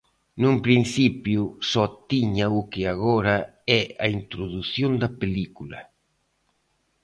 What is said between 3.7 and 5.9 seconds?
é a introdución da película.